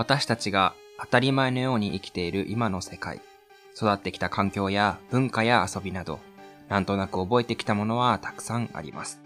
[0.00, 3.20] 私たちが当たり前のように生きている今の世界、
[3.76, 6.20] 育ってきた環境や文化や遊びなど、
[6.70, 9.20] なんとなく覚えてきたものはたくさんあります。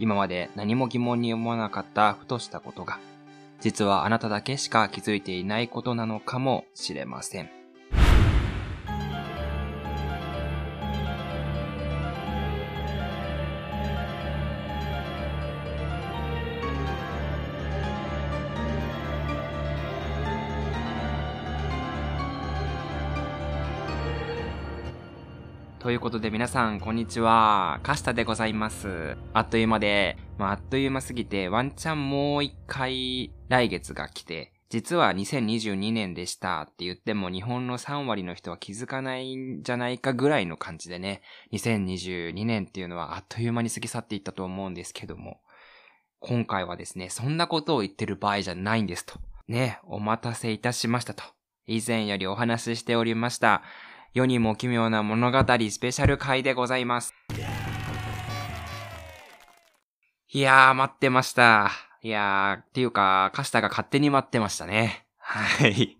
[0.00, 2.98] 今まで何も疑問に思わなかったふとしたことが、
[3.60, 7.57] 実はあなただけしか気づいていないことなのかもしれません。
[25.88, 27.80] ということで皆さん、こんにちは。
[27.82, 29.16] カスタでございます。
[29.32, 41.22] あっという間で、まあ、あっという間すぎて、ワンチャンもう一回来月が来て、実は2022年でしたって言っても日本の3割の人は気づかないんじゃないかぐらいの感じでね、
[41.54, 45.40] 2022年っていうのはあっという間に過ぎ去っていったと思うんですけども、
[46.20, 49.18] 今回はですね、そんなことを言ってる場合じゃないんですと。
[49.46, 51.24] ね、お待たせいたしましたと。
[51.66, 53.62] 以前よりお話ししておりました。
[54.18, 57.14] 世にも奇妙な物語スペシャル回でございます。
[60.30, 61.70] いやー、待ってました。
[62.02, 65.06] いやー、っていうか、カスタが勝手に待ってましたね。
[65.18, 65.96] はい。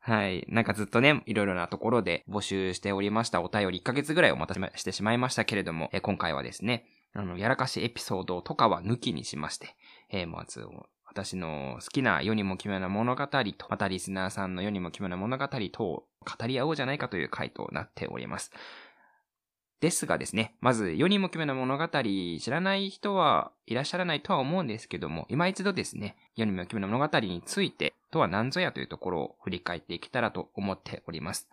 [0.00, 0.44] はい。
[0.48, 9.76] なんかずっとね、いろいろなところで募集しておりましたお便り1ヶ月ぐらいお待たせしてしまいましたけれども、え今回はですね、あの、やらかしエピソードとかは抜きにしまして、
[10.10, 10.66] えー、まず、
[11.12, 16.04] 私の好きな世にも奇妙な物語と、またリスナーさんの世にも奇妙な物語とを
[16.38, 18.50] 語り合おうじゃないかという回となっております。
[19.80, 31.50] ですがですね、まず世にも奇妙な物語知らない人はいらっしゃらないとは思うんですけども、今一度ですね、世にも奇妙な物語についてとは何ぞやというところを振り返っていけたらと思っております。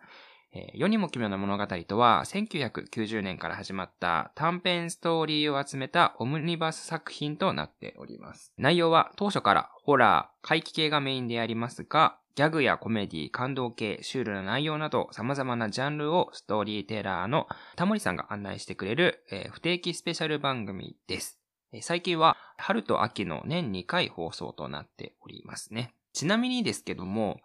[0.52, 8.52] えー、世にも奇妙な物語とは、1990年から始まった短編ストーリーを集めたオムニバス作品となっております。
[8.58, 17.46] 内容は当初からホラー、怪奇系がメインでありますが、ギャグやコメディ、感動系、シュールな内容など様々なジャンルをストーリーテラーの
[17.76, 21.38] タモリさんが案内してくれる、えー、不定期スペシャル番組です。
[21.82, 25.94] 最近は春と秋の年2回放送となっておりますね。
[26.12, 27.40] ちなみにですけども、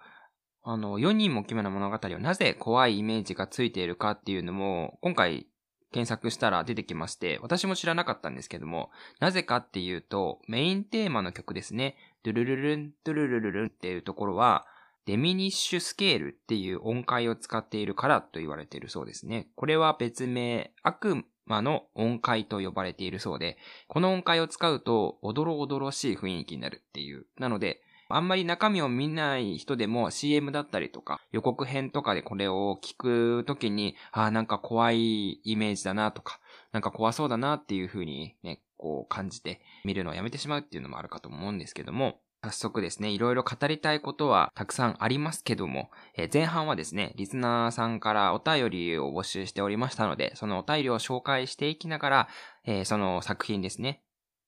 [0.68, 5.46] あの、4人も奇妙な物語はなぜ怖いイメージがついているかっていうのも、今回
[5.92, 8.90] 検索したら出てきまして、私も知らなかったんですけども、
[9.20, 14.66] なぜかっていうと、メインテーマの曲ですね、ドゥルルルン、ドゥルルルルンっていうところは、
[15.06, 19.50] デミニッシュスケールっていう音階を使っているからと言われているそうですね。
[19.56, 27.28] これは別名、悪魔の音階と呼ばれているそうで、この音階を使うと、おどろおどろしい雰囲気になるっていう。
[27.38, 36.40] なので、あんまり中身を見ない人でも CM だったりとか予告編とかでこれを聞くときに、ああ、なんか怖いイメージだなとか、
[36.72, 52.28] なんか怖そうだなっていう風にね、こう感じて見るのをやめてしまうっていうのもあるかと思うんですけども、早速ですね、いろいろ語りたいことはたくさんありますけども、えー、前半はですね、リスナーさんからお便りを募集しておりましたので、そのお便りを紹介していきながら、
[52.66, 54.02] えー、その作品ですね、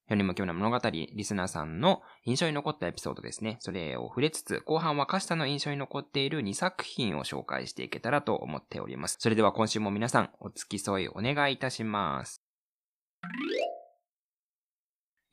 [0.10, 3.58] 世にも奇妙な物語、リスナーさんの印象に残ったエピソードですね。
[3.60, 9.18] それを触れつつ、後半はカスタの印象に残っている2作品を紹介していけたらと思っております。
[9.20, 12.42] それでは今週も皆さん、お付き添いお願いいたします。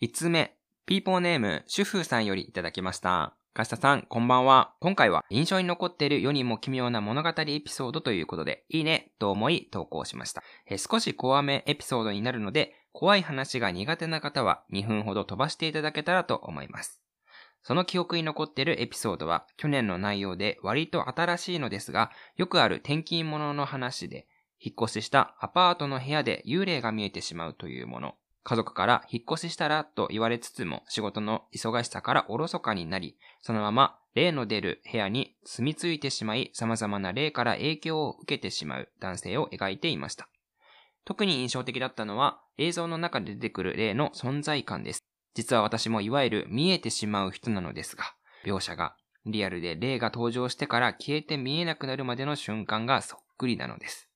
[0.02, 3.36] 5つ目、ピーポーネーム、主婦さんよりいただきました。
[3.54, 4.74] カスタさん、こんばんは。
[4.80, 10.42] 今回は印象に残っている世にも奇妙な物語エピソードということで、いいね、と思い投稿しました。
[10.66, 17.02] え少し怖めエピソードになるので、怖い話が苦手な方は2分ほど飛ばしていただけたらと思います。
[17.64, 24.28] その記憶に残っているエピソードは去年の内容で割と新しいのですが、よくある転勤者の話で、
[24.60, 28.14] 引っ越ししたアパートの部屋で幽霊が見えてしまうというもの。
[28.44, 40.28] 家族から引っ越ししたらと言われつつも仕事の忙しさからおろそかになり、そのまま霊の出る部屋に住み着いてしまい様々な霊から影響を受けてしまう男性を描いていました。
[41.04, 45.04] 特に印象的だったのは映像の中で出てくる霊の存在感です。
[45.34, 48.04] 実は私もいわゆる見えてしまう人なのですが、
[48.44, 48.96] 描写が
[49.26, 54.08] リアルで霊が登場してから消えて見えなくなるまでの瞬間がそっくりなのです。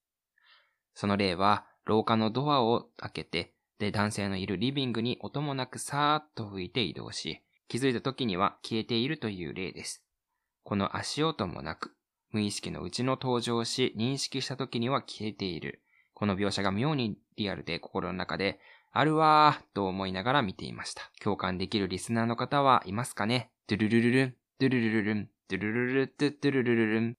[0.94, 10.04] その霊は廊下のドアを開けて、で男性のいるリビングに音もなくさーっと吹いて移動し、気づいた時には消えているという霊です。
[10.64, 11.94] この足音もなく、
[12.30, 15.82] 無意識のうちの登場し、認識した時には消えている。
[16.18, 18.58] この描写が妙にリアルで心の中で、
[18.90, 21.10] あるわーと思いながら見ていました。
[21.22, 23.50] 共感できるリスナーの方はいますかね？
[23.68, 27.16] ドゥルルルルン、ドゥルルルルン、ドゥルルルルドゥルルルルン。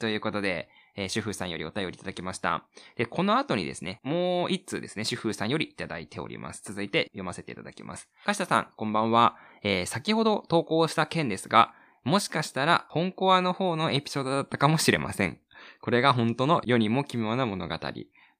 [0.00, 2.64] ということで、えー、主婦さんよりお便りいただきました。
[2.96, 6.62] で、この後にですね、もう一通ですね、主婦さんよりいただいております。
[6.64, 8.08] 続いて読ませていただきます。
[8.24, 9.36] かしたさん、こんばんは。
[9.62, 15.38] えー、先ほど投稿した件ですが、もしかしたら、本コアの方のエピソードだったかもしれません。
[15.80, 17.78] これが本当の世にも奇妙な物語。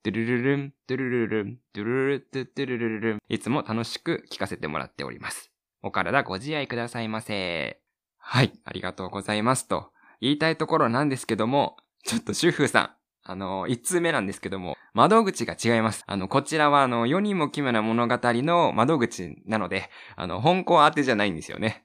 [0.04, 3.18] ドゥルルルン、ドゥルルルン、ドゥルルドゥドゥルルルン。
[3.28, 5.50] いつも楽しく聞かせてもらっております。
[5.82, 7.80] お体ご自愛くださいませ。
[8.18, 9.90] はい、ありがとうございますと。
[10.20, 12.90] 言いたいところなんですけども、ちょっと主婦さん、
[13.24, 16.02] あの、一通目なんですけども、窓口が違います。
[16.06, 21.84] あの、こちらはあの、世にも奇妙な物語の窓口なので、あの、本校当てじゃないんですよね。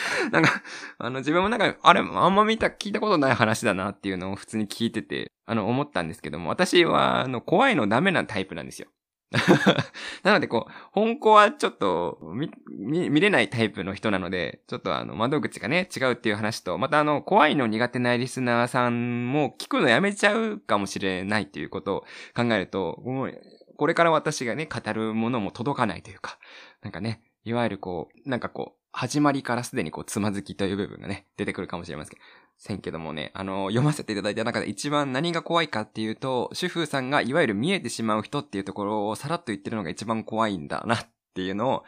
[0.32, 0.62] なんか、
[0.98, 8.88] あの、自分もなんか、あれ、あんま見た、聞いたことない話だなっていうのを普通に聞いてて、あの、思ったんですけども、私は、あの、怖いのダメなタイプなんですよ。
[10.22, 22.00] なので、こう、本校はちょっと見、見、見れないタイプの人なので、ちょっとあの、窓口がね、違うっていう話と、またあの、怖いの苦手なリスナーさんも聞くのやめちゃうかもしれないっていうことを
[22.36, 23.40] 考えると、もう、
[23.76, 26.38] これから私がね、語るものも届かないというか、
[26.82, 32.18] なんかね、いわゆるこう、なんかこう、始まりからすでにこう、つまずきという部分がね、出てくるかもしれません
[32.56, 41.84] せんけどもね、あの、読ませていただいた中で一番何が怖いかっていうと、主婦さんがいわゆる見えてしまう人っていうところをさらっと言ってるのが一番怖いんだなっていうのを、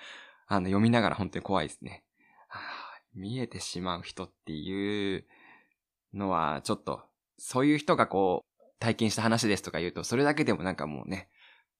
[0.48, 2.04] あの、読みながら本当に怖いですね。
[3.14, 5.24] 見えてしまう人っていう
[6.12, 7.00] のは、ちょっと、
[7.38, 11.30] そういう人がこう、体験した話ですとか言うと、それだけでもなんかもうね、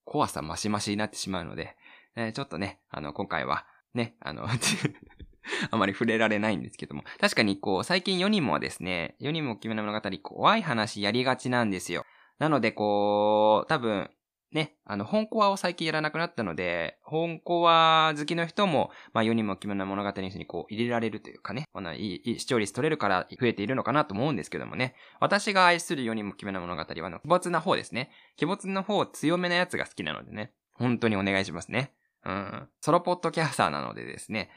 [0.07, 1.77] 怖さ増し増しになってしまうので、
[2.17, 4.47] えー、ちょっとね、あの、今回は、ね、あの
[5.71, 7.03] あまり触れられないんですけども。
[7.21, 12.05] 確かにこう、最近世にもはですね、世にも奇妙な物語、怖い話やりがちなんですよ。
[12.39, 14.11] なのでこう、多分、
[14.51, 24.95] ね、あの、本コアを最近やらなくなったので、本コア好きの人も、まあ、世にも奇妙な物語にこう、入れられるというかね、このいい視聴率取れるから増えているのかなと思うんですけどもね。
[25.21, 28.11] 私が愛する世にも奇妙な物語は、あの、奇没な方ですね。
[28.37, 30.53] 奇没の方強めなやつが好きなのでね。
[30.73, 31.93] 本当にお願いしますね。
[32.25, 32.69] うん。
[32.81, 34.49] ソロポッドキャスターなのでですね。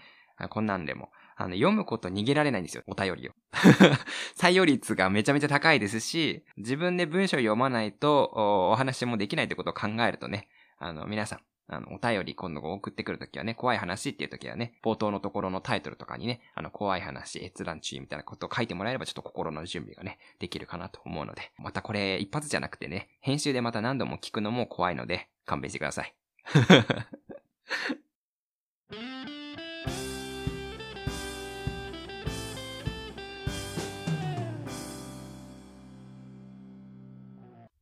[0.49, 1.09] こんなんでも。
[1.35, 2.83] あの、読むこと逃げられないんですよ。
[2.87, 3.31] お便りを。
[4.37, 8.31] 採用率がめちゃめちゃ高いですし、自分で文章読まないと
[8.71, 10.47] お話もできないってことを考えるとね、
[10.77, 26.13] あの、皆さん、あの、お便り今度送ってくるときはね、怖い話っていうときはね、冒頭のところのタイトルとかにね、あの、怖い話、閲覧注意みたいなことを書いてもらえればちょっと心の準備がね、できるかなと思うので、またこれ一発じゃなくてね、編集でまた何度も聞くのも怖いので、勘弁してください。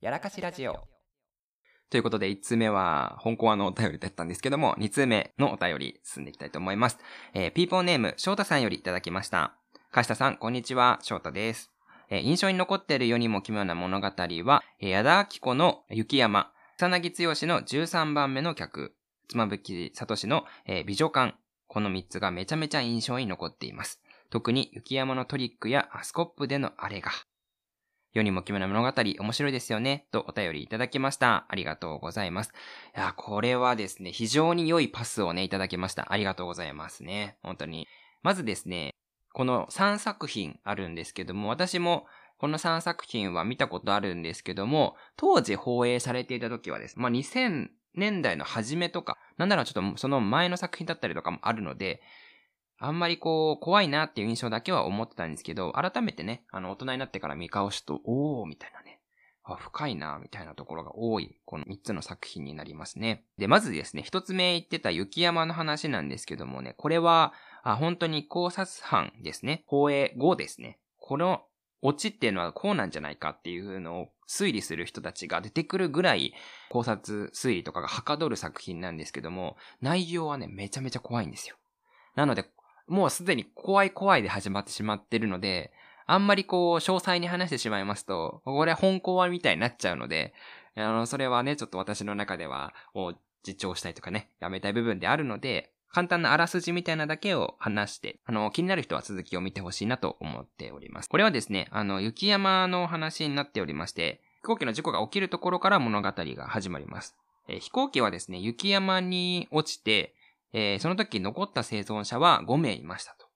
[0.02, 0.88] やらかしラジオ。
[1.90, 7.00] ということで、1通目は、本コアのお便りだったんですけども、2通目のお便り進んでいきたいと思います。
[7.34, 9.58] えー、ピーポーネーム、翔太さんよりいただきました。
[9.92, 11.70] かしたさん、こんにちは、翔太です。
[12.10, 18.96] えー、印象に残っている世にも奇妙な物語は、えー、矢田明子の雪山、草薙剛の13番目の客、
[19.28, 21.36] 妻夫木聡の、えー、美女館、
[21.68, 24.02] この3つがめちゃめちゃ印象に残っています。
[24.30, 27.12] 特に雪山のトリックやスコップでのあれが、
[28.14, 31.46] 世にも奇妙な物語、面白いですよね、とお便りいただきました。
[31.48, 32.52] ありがとうございます。
[32.96, 36.12] いや、これはですね、非常に良いパスをね、いただきました。
[36.12, 37.38] ありがとうございますね。
[37.44, 37.88] 本当に。
[38.24, 38.96] まずですね、
[39.34, 42.08] この3作品あるんですけども、私も
[42.40, 52.02] この3作品は見たことあるんですけども、当時放映されていた時はですね、まあ、2000年代の初めとか、なんならちょっとその前の作品だったりとかもあるので、
[52.80, 59.00] あんまりこう、怖いなっていう印象だけは思ってたんですけど、改めてね、あの、大人になってから見返すと、おー、みたいなね。
[59.44, 63.26] あ、深いな、みたいなところが多い、この3つの作品になりますね。
[63.38, 67.34] で、まずですね、1つ目言ってた雪山の話なんですけどもね、これは、
[67.64, 69.64] あ本当に考察班ですね。
[69.66, 70.80] 放映後ですね。
[70.98, 71.44] この
[71.82, 76.34] オチっていうのはこうなんじゃないかっていうのを推理する人たちが出てくるぐらい
[76.70, 81.56] 考察推理とかがはかどる作品なんですけども、内容はね、めちゃめちゃ怖いんですよ。
[82.16, 82.46] なので、
[82.90, 85.72] もうすでに怖い怖いで始まってしまってるので、
[86.06, 90.34] あんまりこう、詳細に話してしまいますと、これ本コアみたいになっちゃうので、
[90.76, 101.10] あの、それはね、ちょっと私の中では、を実調したいとかね、やめたい部分であるので、簡単なあらすじみたいなだけを話して、あの、気になる人は続きを見てほしいなと思っております。
[101.10, 107.16] これはですね、あの、雪山の話になっておりまして、飛行機の事故が起きるところから物語が始まります。
[107.48, 110.14] え、飛行機はですね、雪山に落ちて、
[110.54, 113.28] えー、その時残った生存者は5名いましたと。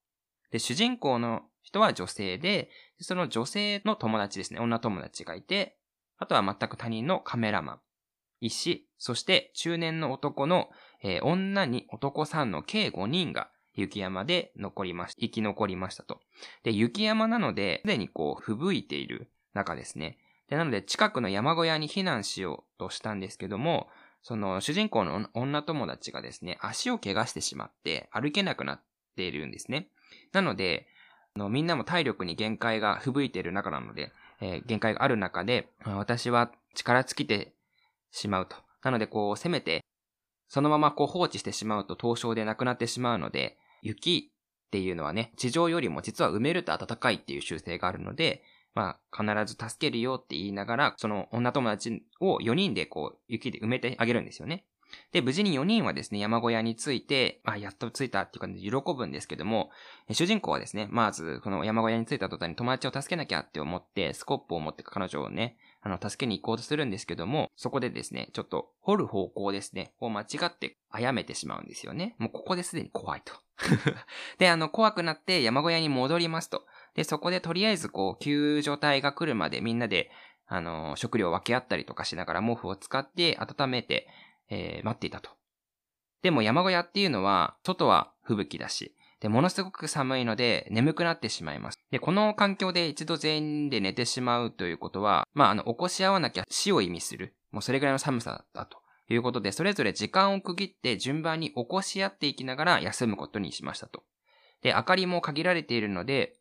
[0.51, 5.77] で、主人公の人は女性で、その女性の友達ですね、女友達がいて、
[6.17, 7.79] あとは全く他人のカメラマン、
[8.39, 10.69] 医師、そして中年の男の、
[11.01, 16.19] えー、女に男3の計5人が雪山で残りまし、生き残りましたと。
[16.63, 19.29] で、雪山なので、すでにこう、吹雪いている。
[19.53, 20.17] 中ですね。
[20.49, 23.87] で、なので近くの山小屋に避難しようとしたんですけども、
[24.23, 28.81] その主人公の女友達がですね、足を怪我してしまって歩けなくなっ
[29.15, 29.89] ているんですね。
[30.31, 30.87] なので、
[31.35, 37.53] あのみんなも体力に限界が吹雪いている中なので、えー、限界がある中で、私は力尽きて
[38.11, 38.55] しまうと。
[38.81, 39.83] なので、こう、せめて、
[40.47, 44.31] そのままこう放置してしまうと凍傷でなくなってしまうので、雪
[44.67, 54.65] っていうのはね、地上よりも実は埋めると暖かいっていう習性があるので、まあ、必ず助けるよって言いながら、その女友達を4人でこう、雪で埋めてあげるんですよね。
[55.11, 59.69] で、無事に4人はですね、山小屋に着いて、あ、やっと着いたっていう感じで喜ぶんですけども、
[60.11, 72.15] 主人公はですね、まず、この山小屋に着いた途端に友達を助けなきゃって思って、スコップを持って彼女をね、あの、助けに行こうとするんですけども、そこでですね、ちょっと掘る方向ですね、を間違って殺めてしまうんですよね。
[72.17, 73.33] もうここですでに怖いと。
[74.39, 76.65] で、あの、怖くなって山小屋に戻りますと。
[76.95, 80.11] で、そこでとりあえずこう、救助隊が来るまでみんなで、
[80.47, 84.07] あの、食料を分け合ったりとかしながら毛布を使って温めて、
[84.49, 85.31] えー、待っていたと。
[86.21, 91.77] でも山小屋っていうのは、外は吹雪だし、で、ものすごく寒いので眠くなってしまいます。
[91.91, 97.33] で、この環境で一度全員で寝てしまうということは、まあ、あの、起こし合わなきゃ死を意味する。
[97.51, 104.03] もうそれぐらいの寒さだということで、それぞれ時間を区切って順番に起こし合っていきながら休むことにしましたと。
[104.61, 106.35] で、明かりも限られているので、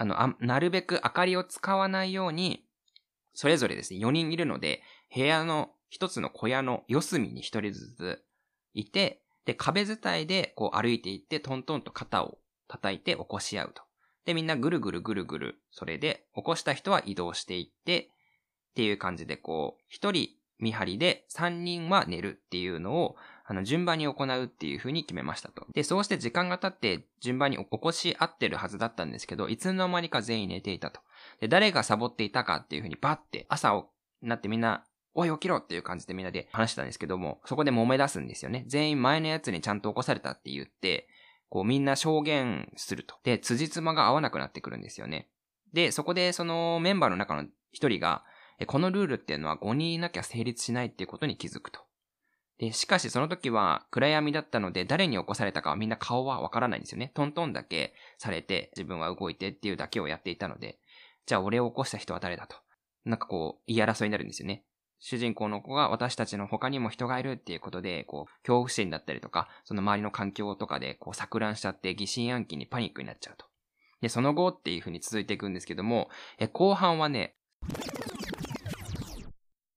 [0.00, 2.64] あの、あなるべく明かりを使わないように、
[3.34, 4.82] それぞれですね、4人いるので、
[5.14, 8.24] 部屋の一つの小屋の四隅に一人ずつ
[8.72, 13.82] いて、で、壁伝いでこう歩いていって、トントンと肩を叩いて起こし合うと。
[14.24, 18.08] で、みんなぐるぐるぐるぐる、それで起こした人は移動していって、
[18.70, 23.16] っていう感じでこう、一人見張りで三人は寝るっていうのを、
[23.50, 25.66] あの、順番に行うっていう風に決めましたと。
[25.74, 31.00] で、そうして時間が経って順番に起こし合ってるはずだったんですけど、いつの間にか全員寝ていたと。
[31.40, 33.88] で、誰がサボっていたかっていう風にバッて朝を
[34.22, 38.62] なってみんなおい起きろっていう感じでみんなで話したんですけども、そこで揉め出すんですよね。
[38.68, 41.08] 全員前のやつにちゃんと起こされたって言って、
[41.48, 43.16] こうみんな証言すると。
[43.24, 45.28] で、辻褄が合わなくなってくるんですよね。
[45.72, 48.22] で、そこでそのメンバーの中の一人が、
[48.68, 51.80] このルールっていうのは5人いなきゃ成立しないっていうことに気づくと。
[52.60, 57.10] で、しかしその時は暗闇だったので誰に起こされたかはみんな顔はわからないんですよね。
[57.14, 60.78] トントンだけされて自分は動いてっていうだけをやっていたので、
[61.24, 62.56] じゃあ俺を起こした人は誰だと。
[63.06, 64.62] なんかこう、言い争いになるんですよね。
[64.98, 73.46] 主人公の子が私たちの他にも人がいるっていうことで、こう、恐怖心だったりとか、その周りの環境とかで、こう、錯乱しちゃって疑心暗鬼にパニックになっちゃうと。
[74.02, 77.36] で、その後っていう風に続いていくんですけども、え、後半はね、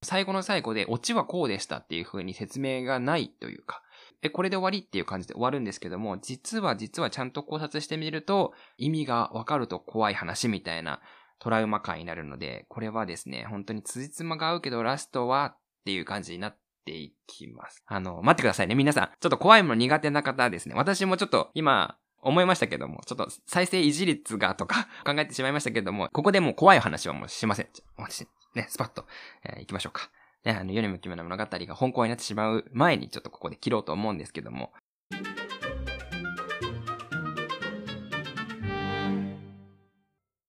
[0.04, 3.82] 最後の最後で、オチはこうでしたっていう風に説明がないというか、
[4.22, 11.00] え、これで終わりっていう感じで終わるんですけども、実は実はちゃんと考察してみると、意味がわかると怖い話みたいな
[11.38, 17.82] トラウマ感になるので、これはですね、本当に辻褄が合うけどラストはっていう感じになっていきます。
[17.86, 18.74] あの、待ってくださいね。
[18.74, 19.10] 皆さん。
[19.20, 20.74] ちょっと怖いもの苦手な方ですね。
[20.74, 27.68] 私もちょっと今、思いましたけども、ちょっと再生維持率がとか 考えてしまいましたけども、ここでもう怖い話はもうしません。
[28.54, 29.06] ね、スパッと、
[29.44, 30.10] えー、行きましょうか。
[30.44, 34.72] ね、あの、世にも奇妙な物語が本校になってしまう前にちょっとここで切ろうと思うんですけども。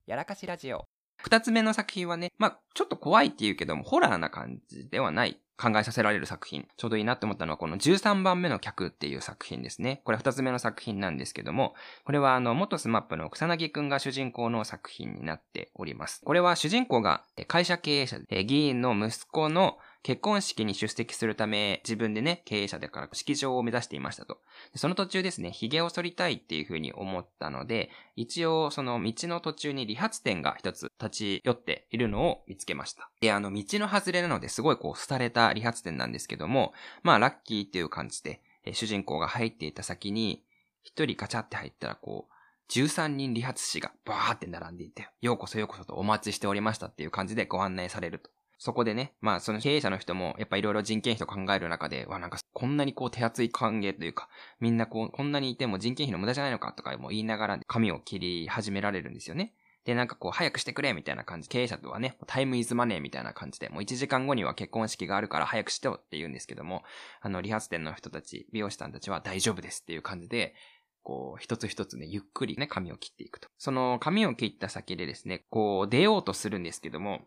[0.06, 0.85] やらかしラジオ。
[1.26, 6.68] 二つ目の作品はね、まあ、ちょっと怖いって言うけども、ホラーな感じではない考えさせられる作品。
[6.78, 10.02] ちょうどいいなって思ったのはこの13番目の客っていう作品ですね。
[10.04, 16.22] これ二つ目の作品なんですけども、これはあの、元スマップの草薙くんが主人公の作品になっております。
[16.24, 24.38] これは主人公が会社経営者で、議員の息子の結婚式に出席するため、自分でね、経営者だから式場を目指していましたと。
[24.76, 33.10] その途中ですね、髭を剃りたいっていう風に思ったので、一応その道の途中に理髪店が一つ立ち寄っているのを見つけました。
[33.20, 38.44] で、あの道の外れなのですごいこう廃れた理髪店なんですけども、まあラッキーっていう感じで、
[38.74, 40.44] 主人公が入っていた先に、
[40.84, 48.30] 一人カチャって入ったらこう、13人理髪師がバーって並んでいて、ようこそようこそとお待ちしておりましたっていう感じでご案内されると。
[48.66, 54.28] そこでね、まあその経営者の人もやっぱいろいろ人件費と考える中で、わ、なんかこんなにこう手厚い歓迎というか、
[54.60, 59.54] みんなこう、こんなにいても人件費の無駄じゃないのかとかも言いながら髪を切り始められるんですよね。
[59.84, 61.48] で、なんかこう、早くしてくれみたいな感じ。
[61.48, 66.82] 経営者とはね、タイムイズマネーみたいな感じで、もう1時間後には結婚式があるから早くしてよって言うんですけども、
[67.22, 70.56] あの、理髪店の人たち、美容師さんたちは大丈夫ですっていう感じで、
[71.04, 73.48] こう、一つ一つね、ゆっくりね、髪を切っていくと。
[73.60, 77.22] その髪を切った先でですね、こう、出ようとするんですけども、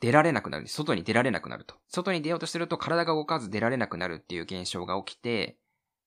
[0.00, 0.68] 出られなくなる。
[0.68, 1.76] 外に出られなくなると。
[1.88, 5.58] 外に出ようとしてると体が動かず出られなくなるっていう現象が起きて、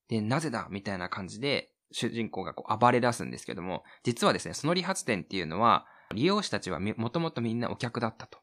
[0.10, 8.40] で、なぜだみたいな感じで、主人公がこう暴れ出すんですけども、実はですね、その理髪店っていうのは、利用者たちはもともとみんなお客だったと。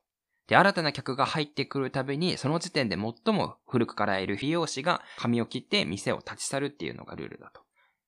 [0.47, 7.64] で、新たな客が入ってくるたびに、その時点で最も古くからいる利用士が髪を切って店を立ち去るっていうのがルールだと。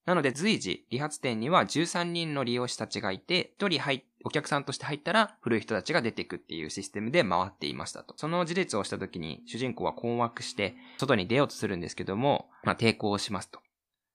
[0.06, 8.14] なので随時、理髪店には13人の利用者たちがいて、1人入お客さんとして入ったら古い人たちが出てくっていうシステムで回っていましたと。
[8.16, 13.60] その事実をした時に主人公は困惑して外に出ようとするんですけども、まあ抵抗しますと。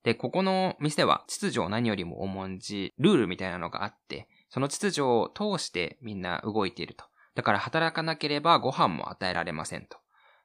[0.04, 7.06] で、ここの店は秩序を何よりも重んじ、ルールみたいなのがあって、その秩序を通してみんな動いていると。
[7.36, 10.01] だから働かなければご飯も与えられませんと。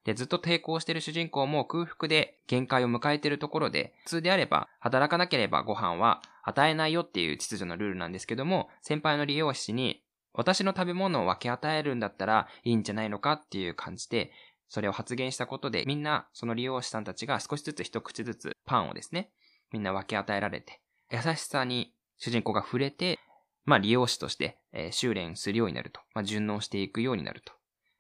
[0.07, 13.33] で、ずっと抵抗してる主人公も空腹で限界を迎えてるところで、普通であれば働かなければご飯は与えないよっていう秩序のルールなんですけども、先輩の利用士に私の食べ物を分け与えるんだったらいいんじゃないのか？
[13.33, 14.31] っていう感じで、
[14.69, 19.31] それを発言したことで、みんなその利用者さんたちが少しずつ一口ずつパンをですね、
[19.73, 23.19] みんな分け与えられて、優しさに主人公が触れて、
[23.65, 26.01] まあ利用士として、えー、修練するようになると。
[26.15, 27.53] まあ順応していくようになると。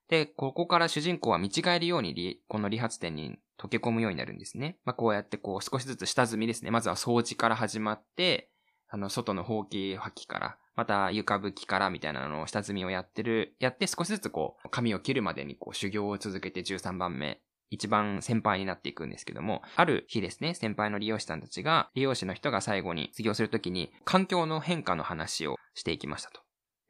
[0.09, 4.79] で、ここから主人公は見違えるようにこの理髪店に溶け込むようになるんですね。
[4.85, 6.71] まあこうやってこう少しずつ下積みですね。
[6.71, 8.51] まずは掃除から始まって、
[8.89, 26.41] あの、外のほうき履きから、また床拭きからみたいなのを下積みをやってる、やって少しずつこう、髪を切るまでにこう修行を続けて13番目一番先輩になっていくんですけども、ある日ですね、先輩の利用者さんたちが、利用者の人が最後に卒業するときに、環境の変化の話をしていきましたと。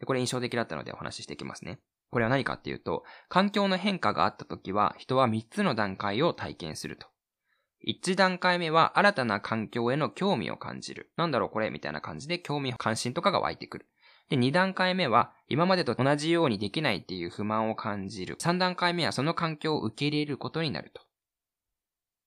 [0.04, 1.80] これ印象的だったのでお話ししていきますね。
[2.10, 7.06] これは何かっていうと、環境の変化があったときは、人は3つの段階を体験すると。
[7.86, 11.12] 1段階目は新たな環境への興味を感じる。
[11.16, 13.86] なんだろうこれみたいな感じで興味、関心とかが湧いてくる。
[14.28, 18.36] で、2段階目は、今までと同じようにできないっていう不満を感じる。
[18.40, 21.02] 3段階目はその環境を受け入れることになると。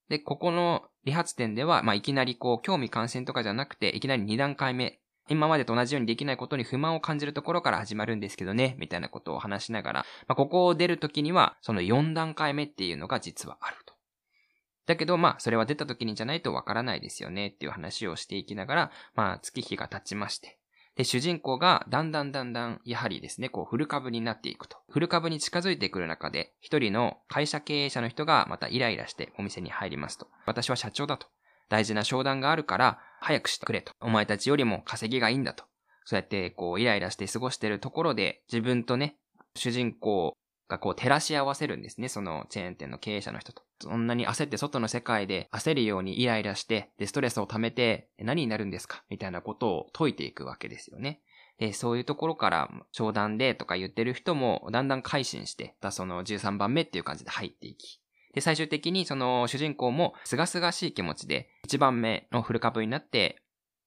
[0.08, 4.99] で、ここの理髪店では、まあ、いきなりこう、興味関心とかじゃなくて、いきなり2段階目、
[5.30, 13.94] 今までと同じようにできないことに不満を感じるところから始まるんですけどね、みたいなことを話しながら、まあ、ここを出るときには、その4段階目っていうのが実はあると。
[14.88, 20.58] だけど、まあ、それは出た時にじゃないとわからないですよねっていう話をしていきながら、まあ、月日が経ちまして。
[20.96, 24.78] で、主人公がだんだんだんだん、やはりですね、こう、フル株になっていくと。
[24.90, 30.28] フル株に近づいてくる中で、一人の会社経営者の人がまたイライラしてお店に入りますと。
[30.46, 31.28] 私は社長だと。
[31.70, 33.92] 大事な商談があるから、早くしてくれと。
[34.02, 35.66] お前たちよりも稼ぎがいいんだと。
[36.06, 39.18] そうやって、こう、イライラして過ごしてるところで、自分とね、
[39.56, 40.36] 主人公
[40.68, 42.10] がこう照らし合わせるんですね。
[42.10, 43.64] そのチェーン店の経営者の人と。
[43.82, 49.04] そんなに焦って外の世界で焦るようにイライラして、で、ストレスを溜めて何になるんですか？
[49.10, 51.22] みたいなことを解いていくわけですよね。
[51.58, 58.00] で、そういうところから商談でとか言ってる人もだんだん改心して、その13番目っていう感じで入っていき。
[58.34, 63.42] で、最終的にその主人公も清々しい気持ちで1番目のフル株になって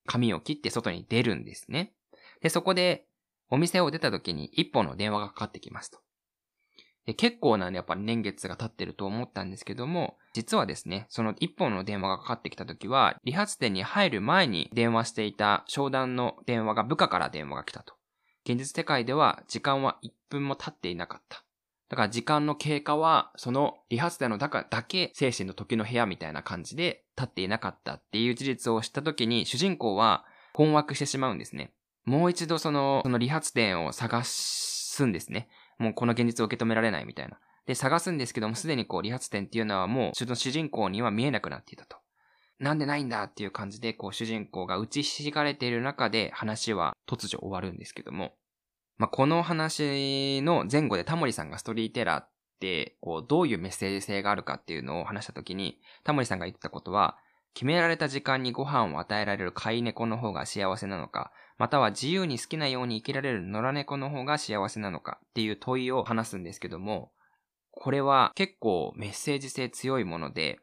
[0.06, 1.94] 髪を切って外に出るんですね。
[2.40, 3.06] で、そこで
[3.48, 6.00] お店を出た時に一本の電話がかかってきますと。
[7.04, 17.94] で結構な、ね、やっぱり年月が経ってると思ったんですけども、実はですね、その一本の電話がかかってきた時は、理髪店に入る前に電話していた商談の電話が部下から電話が来たと。
[18.44, 21.44] 現実世界では時間は1分も経っていなかった。
[21.92, 30.24] だから時間の経過は、その理髪店の中だけ精神の時の部屋みたいな感じで経っていなかったっていう事実を知った時に主人公は
[30.54, 31.70] 困惑してしまうんですね。
[32.06, 35.50] もう一度その、その理髪店を探すんですね。
[35.76, 37.38] もうこの現実を受け止められないみたいな。
[37.66, 41.98] で、探すんですけども、すでにこう、理髪店っていうのはもう、主人公には見えなくなっていたと。
[42.58, 48.32] なんでないんだっていう感じで、こう、主人公が打ちひしがれている中で、話は突如終わるんですけども、
[49.02, 52.28] まあ、この話の前後でタモリさんがストーリーテラーっ
[52.60, 57.18] て、こう、どういうメッセージ性があるかっていうのを話したときに、タモリさんが言ってたことは、
[57.52, 67.10] 決められた時間にご飯を与えられる飼い猫の方が幸せなのか、または自由に好きなように生きられる野良猫の方が幸せなのかっていう問いを話すんですけども、
[67.72, 70.60] これは結構メッセージ性強いもので、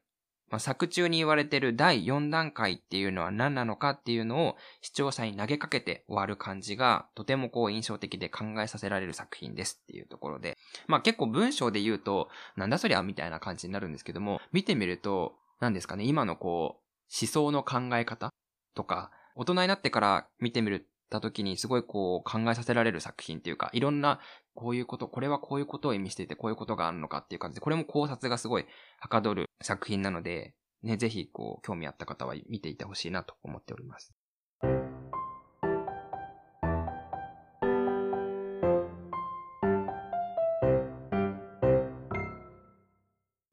[0.50, 10.58] まあ、作中に言われてる第4段階っていうのは何なのかっていうのを視聴者に投げかけて終わる感じがとてもこう印象的で考えさせられる作品ですっていうところで、
[10.88, 16.90] まあ結構文章で言うとなんだそりゃみたいな感じになるんですけども、見てみると何ですかね、今のこう
[17.22, 18.32] 思想の考え方
[18.76, 24.20] とか、大人になってから見てみるた時にすごいこう考えさせられる作品っていうか、いろんな
[24.54, 28.66] こういうこと、これはこういうことを意味していてこういうことがあるのかっていう感じで、これも考察がすごい
[29.00, 34.14] はかどる作品なので、ね、ぜひこう興味あった方は見ていてほしいなと思っております。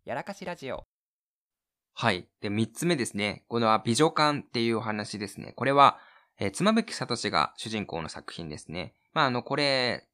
[0.05, 0.87] やらかしラジオ。
[1.99, 2.29] はい。
[2.40, 3.45] で、三つ目ですね。
[3.49, 5.53] この美女館っていうお話ですね。
[5.57, 5.99] これは、
[6.38, 8.92] えー、妻夫木聡が主人公の作品ですね。
[9.14, 10.05] まあ、あの、これ、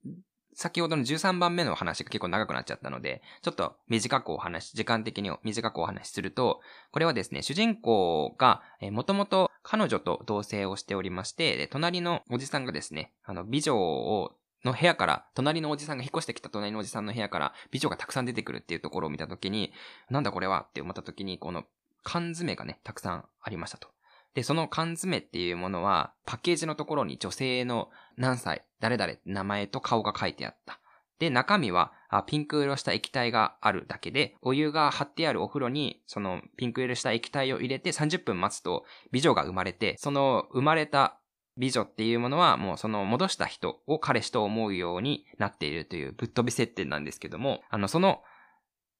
[0.54, 14.32] 先ほどの13番目の話が結構長くなっちゃったので、ちょっと短くお話し、時間的に短くお話しすると、これはですね、主人公が、えー、もともと彼女と同棲をしておりまして、で、隣のおじさんがですね、あの、美女を
[14.64, 19.72] の部屋から、隣のおじさんが引っ越してきた隣のおじさんの部屋から美女がたくさん出てくるっていうところを見たときに、
[20.08, 21.64] なんだこれはって思ったときに、この
[22.04, 23.91] 缶詰がね、たくさんありましたと。
[24.34, 30.80] で、その缶詰っていうものは、パッケージのところに女性の何歳、誰々名前と顔が書いてあった。
[31.18, 31.92] で、中身は
[32.26, 41.20] ピンク色した液体があるだけで、お湯が張ってあるお風呂に、そのピンク色した液体を入れて30分待つと美女が生まれて、その生まれた
[41.56, 48.22] 美女っていうものはもうその戻した人を彼氏と思うようになっているというぶっ飛び設定なんですけども、あの、その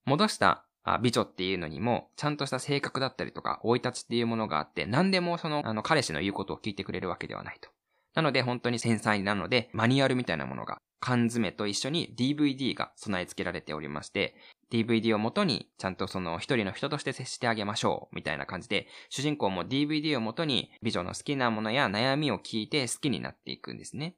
[0.04, 0.64] 戻した
[1.02, 7.70] 美女っていうのにも、ちゃんとした性格だったりとか、生い立ちっていうものがあって、何でもその、あの、彼氏の言うことを聞いてくれるわけではないと。
[8.14, 14.36] なので、本当に繊細なので、マニュアルみたいなものが、缶詰と一緒に DVD が備え付けられておりまして、
[14.70, 24.14] DVD を元に、ちゃんとその一人の人として接してあげましょう、みたいな感じで、主人公も DVD を元に美女の好きなものや悩みを聞いて好きになっていくんですね。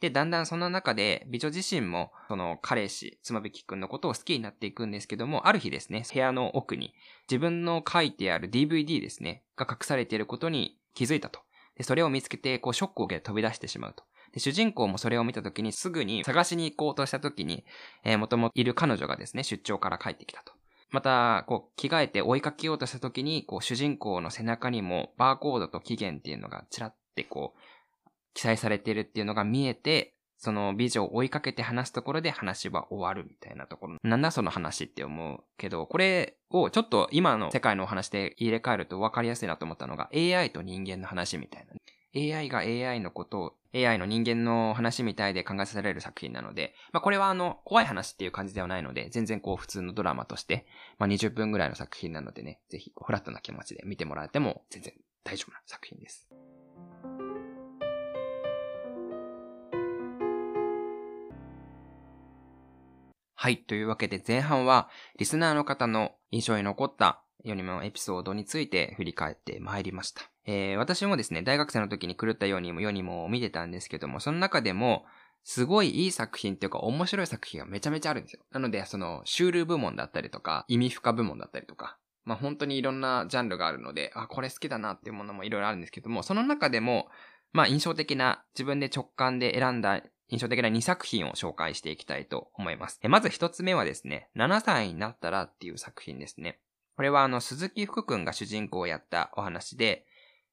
[0.00, 6.94] で、だんだんその中で、美女自身も、その彼氏、妻夫木くんのことを好きになっていくんですけども、ある日ですね、部屋の奥に、
[7.30, 11.40] 自分の書いてある DVD ですね、が隠されていることに気づいたと。
[11.76, 14.04] で、それを見つけて、こう、ショックを受けて飛び出してしまうと。
[14.32, 17.64] で、主人公もそれを見た時にすぐに探しに行こうとした時に、
[18.04, 20.52] えー、もともといる彼女がですね、出張から帰ってきたと。
[20.90, 27.60] また、こう、着替えて追いかけようとした時に、こう、主人公の背中にもバーコードと期限っていうのがちらってこう、
[28.34, 33.98] 記載されているっていうのが見えて、その美女を追いかけて話すところで話は終わるみたいなところ。
[34.02, 41.74] なんだその話って思うけど、これをちょっと今の世界のお話で入れ替えると分かりやすいなと思ったのが AI と人間の話みたいな。
[42.14, 50.66] AI が AI のことを AI の人間の話みたいで考えさせられる作品なので、まあこれはあの、怖い話っていう感じではないので、全然こう普通のドラマとして、
[50.98, 56.28] まあ20分ぐらいの作品なのでね、ぜひフラットな気持ちで見てもらえても全然大丈夫な作品です。
[63.42, 63.56] はい。
[63.56, 70.20] というわけで前半は、リスナーの方の印象に残った世にもエピソードについて振り返ってまいりました。
[70.44, 75.06] えー、私もですね、大学生の時に狂ったようにも世にも見てたんですけども、その中でも、
[75.42, 78.42] すごいいい作品っていうか面白い作品がめちゃめちゃあるんですよ。
[78.50, 87.08] なので、その、シュール部門だったりとか、意味深部門だったりとか、まあ本当にいろんなジャンルがあるので、あ、これ好きだなっていうものもいろいろあるんですけども、その中でも、
[87.52, 93.00] まあ印象的な、自分で直感で選んだ印象的な2作品を紹介していきたいと思います。
[93.08, 96.60] まず1つ目はですね、7歳になったらっていう作品ですね。
[96.96, 100.06] これはあの、鈴木福くんが主人公をやったお話で、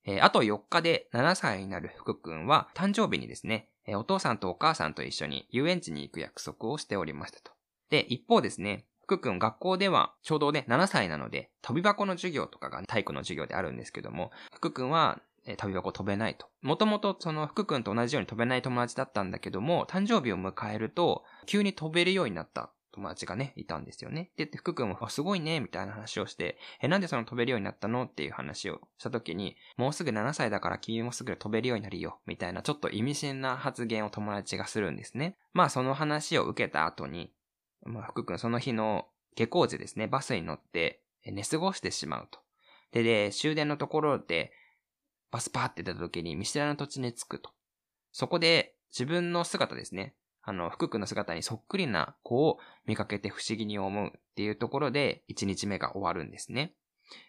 [0.05, 7.51] えー、あと4日で7歳になる福くんは、誕生日にですね、え、お父さんとお母さんと一緒に遊園地に行く約束をしておりましたと。
[7.89, 16.47] で、一方ですね、福くん学校ではちょうどね、7歳なので、飛び箱の授業とかが、体育の授業であるんですけども、福くんはえ飛び箱飛べないと。
[16.61, 24.31] もともとその福君と同じように飛べない友達だったんだけども、誕生日を迎えると、急に飛べるようになった友達がね、いたんですよね。
[24.35, 28.03] で、福君も、すごいね、みたいな話をして、え、なんでその飛べるようになったの？
[28.03, 35.37] っていう話をした時に、もうすぐ7歳だから君もすぐ飛べるようになるよ、みたいなちょっと意味深な発言を友達がするんですね。
[35.53, 37.31] まあその話を受けた後に、
[37.85, 42.39] まあ福君その日の下校時ですね、バスに乗って寝過ごしてしまうと。
[42.91, 44.51] で、で、終電のところで、
[45.31, 47.51] バスパーって出た時に見知らぬ土地に着くと。
[48.11, 50.15] そこで自分の姿ですね。
[50.41, 56.73] あの、福君の姿にそっくりな子を見かけて不思議に思うっていうところで1日目が終わるんですね。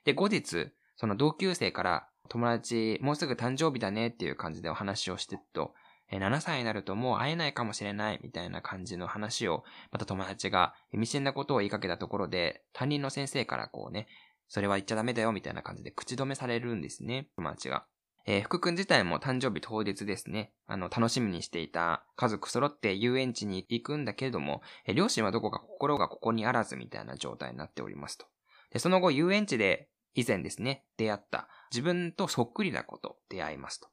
[0.04, 5.74] で、後日、その同級生から友達、もうすぐ誕生日だねっていう感じでお話をしてると、
[6.10, 14.06] 7歳になるともう会えないかもしれないみたいな感じの話を、また友達が意味深なことを言いかけたところで、担任の先生からこうね、
[14.48, 17.86] それは言っちゃダメだよみたいな感じで口止めされるんですね、友達が。
[18.26, 28.26] えー、福くん自体も誕生日当日ですね、あの、楽しみにしていた家族揃って遊園地に行くんだけれども、えー、両親はどこか心がここにあらずみたいな状態になっておりますと。
[28.70, 33.88] で、その後遊園地で以前ですね、出会った自分とそっくりな子と出会いますと。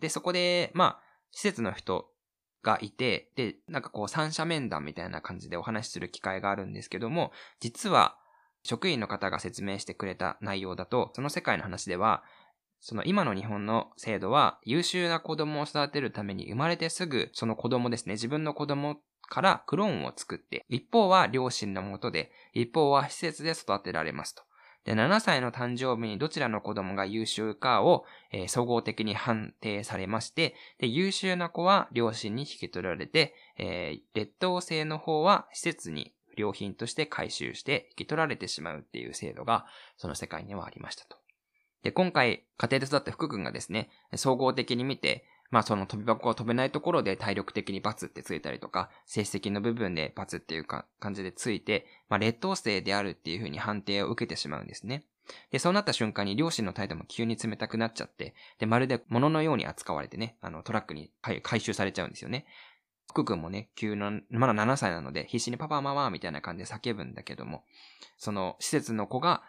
[0.00, 2.10] で、そこで、まあ、施設の人
[2.62, 8.18] がいて、で、なんかこう三者面談みたいな感じでお話しする機会があるんですけども、実は
[8.62, 12.22] 職員の方が説明してくれた内容だと、その世界の話では、
[12.80, 24.42] その今の日本の制度は優秀な子供を育てるために生まれてすぐその子供ですね、自分の子供からクローンを作って、一方は両親のもとで、一方は施設で育てられますと。
[24.84, 41.16] で、7歳の誕生日にどちらの子供が優秀かを、えー、総合的に判定されまして、で、優秀な子は両親に引き取られて、えー、劣等生の方は施設に良品として回収して引き取られてしまうっていう制度が、その世界にはありましたと。
[41.82, 55.04] で、今回、家庭で育った福君がですね、総合的に見て、まあその飛び箱を飛べないところで体力的にバツってついたりとか、成績の部分でバツっていうか感じでついて、まあ劣等生であるっていう風に判定を受けてしまうんですね。
[55.50, 61.10] で、そうなった瞬間に両親の態度も急に冷たくなっちゃって、で、まるで物のように扱われてね、あのトラックに
[61.42, 62.46] 回収されちゃうんですよね。
[63.08, 67.64] 福君もね、急な、まだ7歳なので、必死にパパママみたいな感じで叫ぶんだけども、
[68.18, 69.42] その施設の子が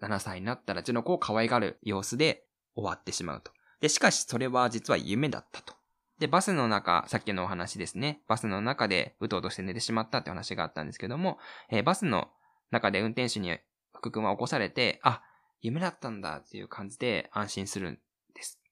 [0.00, 2.44] 7歳になったらうちの子を可愛がる様子で
[2.74, 3.50] 終わってしまうと。
[3.80, 5.74] で、しかしそれは実は夢だったと。
[6.18, 8.20] で、バスの中、さっきのお話ですね。
[8.28, 11.38] バスの中でうとうとして寝てしまったって話があったんですけども、
[11.70, 12.28] えー、バスの
[12.70, 13.56] 中で運転手に
[13.94, 15.22] 福君は起こされて、あ、
[15.60, 18.00] 夢だったんだっていう感じで安心する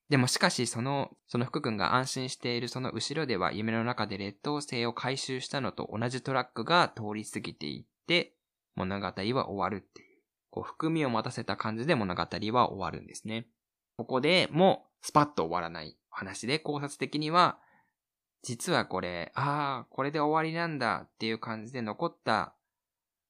[0.09, 0.17] で。
[0.17, 8.35] もしかし、その、その福君が安心しているその後ろでは夢の中で劣等生を回収したのと同じトラックが通り過ぎていって、
[8.75, 10.19] 物語は終わるっていう、
[10.51, 13.47] こう、含みを持たせた感じで物語は終わるんですね。
[13.97, 17.59] ここでもうスパッと終わらない話で考察的には、
[18.43, 22.55] 実はこれ、ああ、これで終わりなんだっていう感じで残った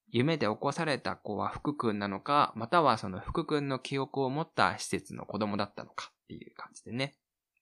[0.09, 7.15] 夢で起こされた子は福君なのか、またはその福君の記憶を持った施設の子供だったのかっていう感じでね。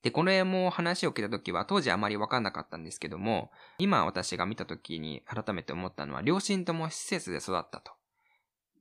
[0.03, 7.93] で、これも話を聞いた時は当時あまりわかんなかったんですけども、今私が見た時に改めて思ったのは、両親とも施設で育ったと。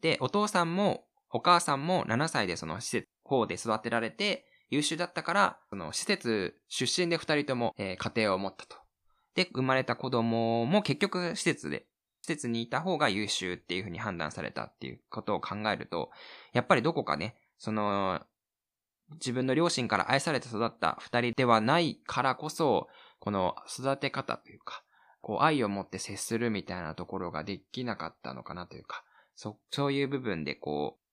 [0.01, 8.77] で、お父さんもお母さんも7歳でその施設、方で育てられて、優秀だったから、その施設出身で二人とも、えー、家庭を持ったと。
[9.35, 11.85] で、生まれた子供も結局施設で、
[12.21, 16.11] 施設にいた方が優秀っていうふうに判断されたっていうことを考えると、
[16.53, 18.21] やっぱりどこかね、その、
[19.11, 22.87] 自分の両親から愛されて育った二人ではないからこそ、
[23.19, 24.83] この育て方というか、
[25.21, 29.03] こう愛を持って接するみたいなところができなかったのかなというか、
[29.35, 31.03] そ、そういう部分でこう、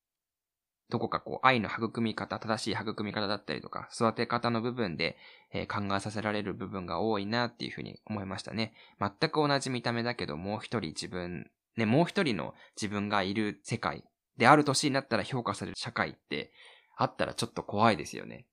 [0.91, 5.17] どこかこう愛の育み方、正しい育み方だったりとか、育て方の部分で、
[5.53, 8.75] えー、考えさせられる部分が多いなっていうふうに思いましたね。
[8.99, 14.05] 全く同じ見た目だけど、もう一人自分、ね、もう一人の自分がいる世界
[14.37, 16.53] である年になったら評価される社会って
[17.03, 18.47] あったらちょっと怖いですよね。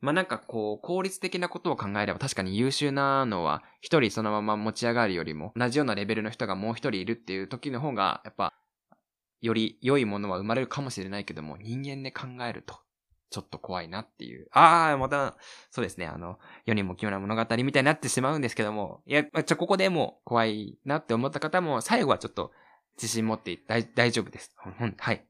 [0.00, 8.52] まあ、なんかこう、効率的なことを考えれば確かに優秀なのは一人そのまま持ち上がるよりも同じようなレベルの人がもう一人いるっていう時の方がやっぱ
[9.40, 12.76] より良いものは生まれるかもしれないけども、人間で考えると、
[13.30, 14.48] ちょっと怖いなっていう。
[14.52, 15.36] ああ、また、
[15.70, 22.52] そうですね、あの、世にも奇妙な物語みたいになってしまうんですけども、いや、ちょ、ここでも怖いなって思った方も、最後はちょっと
[22.96, 24.54] 自信持って大大丈夫です。
[24.98, 25.26] はい。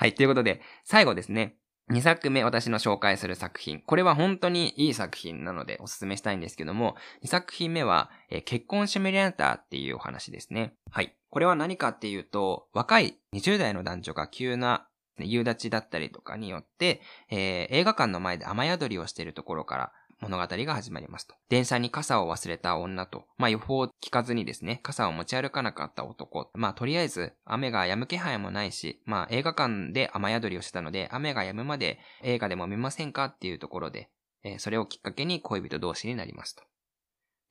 [0.00, 1.56] はい、ということで、最後ですね。
[1.90, 3.80] 2作目私の紹介する作品。
[3.80, 10.74] これは本当にいい作品なのでお勧めしたいんですけども、2作品目は、え結婚シミュレーターっていうお話ですね。
[10.92, 11.16] はい。
[11.30, 14.86] これは何かっていうと、若い20代の男女が急な
[15.18, 21.34] 夕立ちだったりとかによって、えー、映画館の前で雨宿りをしているところから、物語が始まりますと。
[21.48, 26.50] 電車に傘を忘れた女と、まあ予報を聞かずにですね、傘を持ち歩かなかった男。
[26.54, 34.10] まあとりあえず雨が止む気配もないし、まあ映画館で雨宿りをしてたので、雨が止むまで映画でも見ませんかっていうところで、
[34.42, 36.62] えー、それをきっかけに恋人同士になりますと。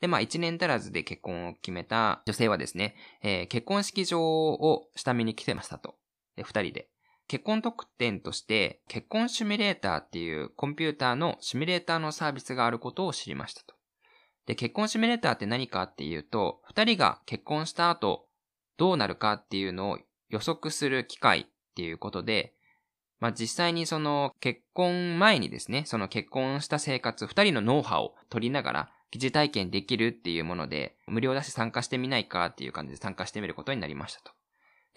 [0.02, 5.96] で、まあ一年足らずで結婚を決めた女性はですね、えー、結婚式場を下見に来てましたと。
[6.36, 6.90] 二人で。
[7.28, 13.76] 結婚特典として結婚シミュレーターっていうコンピューターのシミュレーターのサービスがあることを知りましたと。
[14.46, 18.28] で、結婚シミュレーターって何かっていうと、二人が結婚した後
[18.78, 22.54] どうなるかっていうのを予測する機械っていうことで、
[23.20, 34.37] まあ、実際にその結婚前にですね、その結婚した生活、二人のノウハウを取りながら疑似体験できるっていうもので、無料だし参加してみないかっていう感じで参加してみることになりましたと。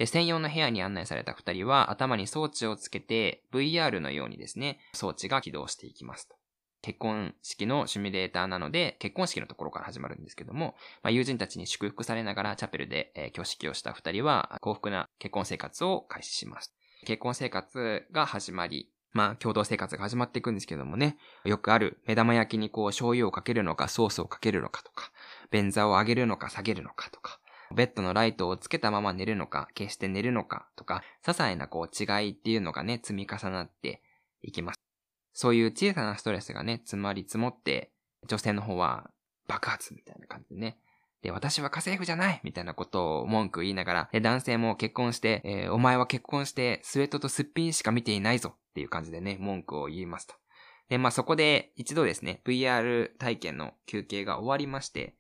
[0.06, 6.36] 専用の部屋に案内された二人は頭に装置をつけて VR のようにですね、装置が起動していきますと。
[6.82, 16.74] 結婚式のシミュレーターなので、結婚式のところから始まるんですけども、まあ、友人たちに祝福されながらチャペルで、えー、挙式をした二人は幸福な結婚生活を開始します。
[17.06, 25.10] 結婚生活が始まり、まあ、共同生活が始まっていくんですけどもね、よくある目玉焼きにこう醤油をかけるのかソースをかけるのかとか、
[25.50, 27.40] 便座を上げるのか下げるのかとか、
[27.74, 34.02] ベッドのライトをつけたまま寝るのか、消して寝るのかとか、些細なこう違いっていうのがね、積み重なって
[34.42, 34.80] いきます。
[35.33, 37.92] そういう小さなストレスがね、積まり積もって、
[38.26, 39.11] 女性の方は
[39.46, 40.78] 爆発みたいな感じでね、
[41.22, 50.35] で、私は家政婦じゃないみたいなことを文句言いながら、で、男性も結婚して、えー、お前は結婚して、スウェットとすっぴんしか見ていないぞっていう感じでね、文句を言いますと。
[50.88, 55.14] で、まあ、そこで一度ですね、VR 体験の休憩が終わりまして、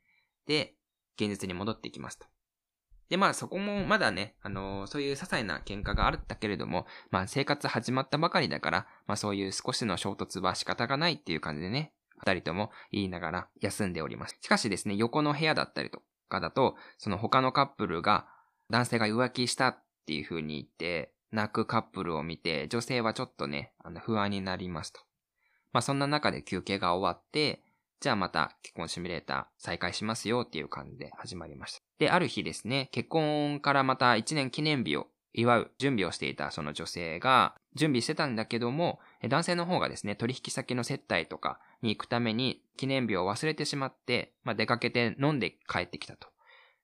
[0.46, 0.74] で、
[1.16, 2.26] 現実に戻っていきますと。
[3.10, 14.38] で、まあそこもまだね、あのー、そういう些細な喧嘩があったけれども、まあ生活始まったばかりだから、まあそういう少しの衝突は仕方がないっていう感じでね、二人とも言いながら休んでおります。
[14.40, 18.28] しかしですね、横の部屋だったりとかだと、その他のカップルが
[18.70, 25.00] 男性が浮気したっていう風に言って、泣くカップルを見て、女性はちょっとね、あの不安になりますと。
[25.72, 27.64] まあそんな中で休憩が終わって、
[28.00, 31.89] じゃあまた結婚シミュレーター再開しますよっていう感じで始まりました。
[32.00, 46.28] で、ある日ですね、結婚からまた1年記念日を祝う準備をしていたその女性が準備してたんだけども、男性の方がですね、取引先の接待とかに行くために記念日を忘れてしまって、まあ、出かけて飲んで帰ってきたと。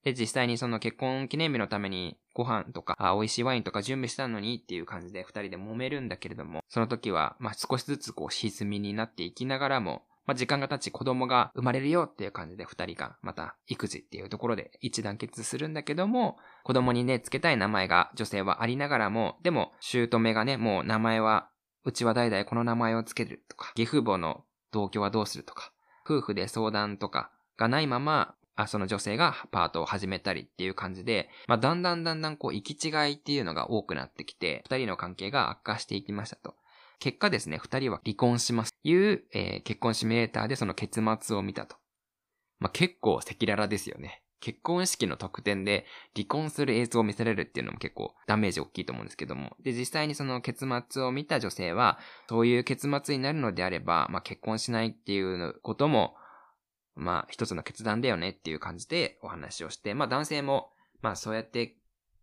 [0.04, 21.48] で、実際にその結婚記念日のためにご飯とか、美味しいワインとか準備したのにっていう感じで二人で揉めるんだけれども、その時は、ま、少しずつこう沈みになっていきながらも、まあ、時間が経ち子供が生まれるよっていう感じで二人がまた育児っていうところで一致団結するんだけども、子供にね、付けたい名前が女性はありながらも、でも、姑がね、もう名前は、
[21.84, 25.72] うちは代々この名前を付けるとか、義父母の同居はどうするとか、
[26.04, 36.54] 夫婦で相談とかがないまま、あ、その女性がパートを始めたりっていう感じで、まあ、だんだんだんだんこう、行き違いっていうのが多くなってきて、二人の関係が悪化していきましたと。
[36.98, 38.72] 結果ですね、二人は離婚します。
[38.86, 41.76] いう、えー、結婚シミュレーターでその結末を見たと。
[42.58, 44.22] まあ、結構赤裸々ですよね。
[44.40, 49.56] 結婚式の特典で離婚する映像を見せられるっていうのも結構ダメージ大きいと思うんですけども。
[49.62, 56.14] で、実際にその結末を見た女性は、そういう結末になるのであれば、まあ、結婚しないっていうことも、
[56.94, 60.70] まあ、一つの決断だよねっていう感じでお話をして、まあ、男性も、
[61.02, 61.76] まあ、そうやって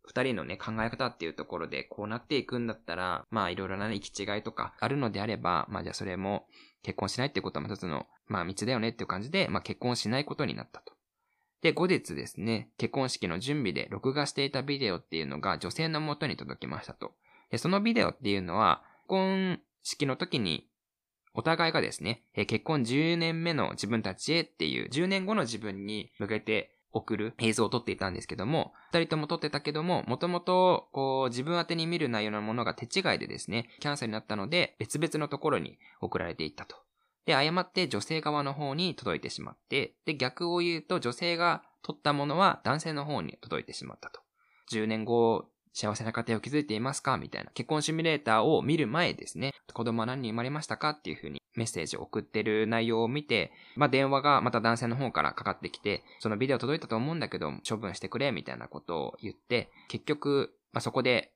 [0.05, 6.45] 二人のね、考え方っていうところでこうなっていくんだったら、まあいろいろなね、行き違いとかあるのであれば、まあじゃあそれも
[6.83, 10.93] 結婚しないっていうことは一つの、まあ道だよねっていう感じで、まあ結婚しないことになったと。
[11.61, 17.13] で、後日ですね、結婚式の準備で録画していたビデオっていうのが女性の元に届きましたと。
[17.51, 20.67] で、そのビデオっていうのは、結婚式の時に
[21.33, 36.77] お互いがですね、結婚10年目の自分たちへっていう10年後の自分に向けて送る映像を撮っていたんですけども、二人とも撮ってたけども、もともと、こう、自分宛てに見る内容のものが手違いでですね、キャンセルになったので、別々のところに送られていったと。
[37.25, 44.21] で、誤って女性側の方に届いてしまって、で、逆を言うと女性が撮ったものは男性の方に届いてしまったと。
[44.71, 47.17] 10年後、幸せな家庭を築いていますか？
[47.17, 47.51] みたいな。
[47.51, 49.53] 結婚シミュレーターを見る前ですね。
[49.73, 50.91] 子供は何人生まれましたか？
[50.91, 61.31] っていう風にメッセージを送ってる内容を見て、まあ、電話がまた男性の方からかかってきて、そのビデオ届いたと思うんだけど、処分してくれ、みたいなことを言って、結局、まあ、そこで、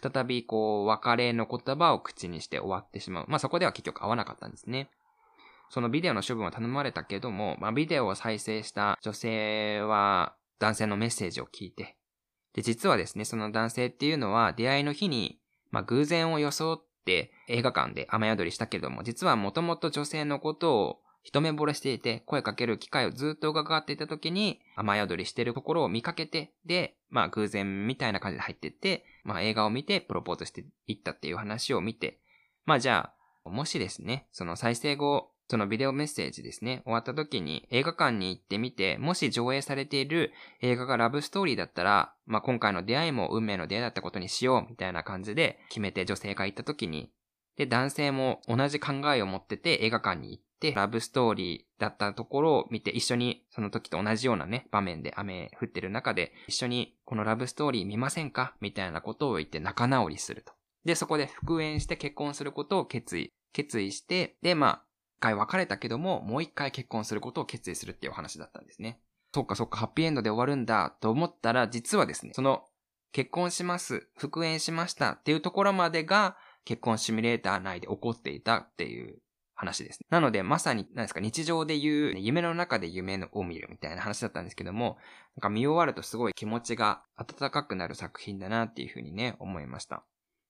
[0.00, 3.26] 再びこう、別れの言葉を口にして終わってしまう。
[3.28, 4.90] まあ、そこでは結局会わなかったんですね。
[5.68, 11.96] そのビデオの処分は頼まれたけども、まあ、ビデオを再生した女性は、男性のメッセージを聞いて、
[12.54, 15.38] で、実はですね、その男性っていうのは出会いの日に、
[15.70, 32.18] まあ、偶然を装って映画館で雨宿りしたけれども、実はもともと女性のことを一目惚れしていて、声かける機会をずっと伺っていた時に、雨宿りしてるところを見かけて、で、まあ偶然みたいな感じで入ってって、まあ映画を見てプロポーズしていったっていう話を見て、
[32.64, 33.12] まあじゃ
[33.44, 47.12] あ、もしですね、その再生後、そのビデオメッセージですね、終わった時に映画館に行ってみて、もし上映されている映画がラブストーリーだったら、まあ、今回の出会いも運命の出会いだったことにしよう、みたいな感じで決めて女性が行った時に、
[47.58, 58.54] で、男性も同じ考えを持ってて映画館に行って、ラブストーリーだったところを見て一緒にその時と同じようなね、場面で雨降ってる中で一緒にこのラブストーリー見ませんか？
[58.62, 60.54] みたいなことを言って仲直りすると。
[60.86, 64.82] で、そこで復縁して結婚することを決意、決意して、で、まあ、
[65.22, 69.00] 回別れたけども、もう一回結婚することを決意するっていうお話だったんですね。
[69.32, 72.64] そっかそっか、ハッピーエンドで終わるんだと思ったら、実はですね、その、
[73.12, 79.20] 結婚します、復縁しましたっていうところまでが、結婚シミュレーター内で起こっていたっていう
[79.54, 80.00] 話です。
[80.10, 84.98] なので、まさに、何ですか、日常で言う、夢の中で夢を見るみたいな話だったんですけども、
[85.36, 90.04] なんか見終わるとすごい気持ちが温かくなる作品だなっていうふうにね、思いました。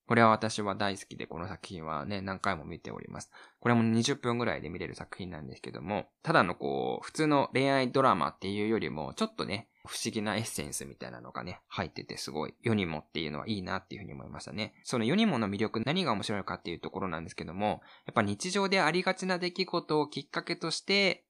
[0.07, 3.31] これは私は大好きで、この作品はね、何回も見ております。
[3.61, 14.75] これも20分ぐらいで見れる作品なんですけども、ただのこう、普通の恋愛ドラマっていうよりも、ちょっとね、不思議なエッセンスみたいなのがね、入っててすごい、世にもっていうのはいいなっていうふうに思いましたね。
[14.85, 21.25] その世にもの魅力、何が面白いかっていうところなんですけども、やっぱ日常でありがちな出来事をきっかけとして、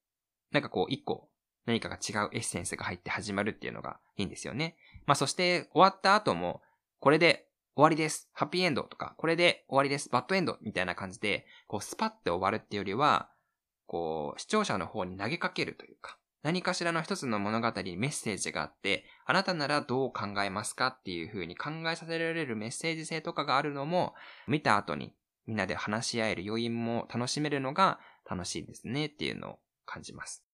[0.50, 1.28] なんかこう、一個、
[1.64, 4.76] 何かが違うエッセンスが入って始まるっていうのがいいんですよね。
[5.06, 6.60] まあそして終わった後も、
[6.98, 8.28] これで終わりです。
[8.32, 10.10] ハッピーエンドとか、これで終わりです。
[10.10, 13.30] バッドエンドみたいな感じで、こうスパッて終わるっていうよりは、
[13.86, 24.14] こう、視聴者の方に投げかけるというか、何かしらの一つの物語にメッセージがあって、あなたならどう考えますかっていう風に考えさせられるメッセージ性とかがあるのも、
[24.46, 25.14] 見た後に
[25.46, 30.44] みんなで話し合える余韻も楽しめるのが楽しいですねっていうのを感じます。